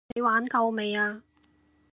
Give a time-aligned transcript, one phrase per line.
[0.15, 1.21] 你玩夠未啊？